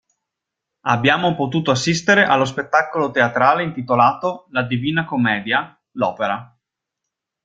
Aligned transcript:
Abbiamo 0.85 1.35
potuto 1.35 1.69
assistere 1.69 2.25
allo 2.25 2.45
spettacolo 2.45 3.11
teatrale 3.11 3.61
intitolato 3.61 4.47
"La 4.49 4.63
Divina 4.63 5.05
Commedia– 5.05 5.79
L'opera". 5.93 6.57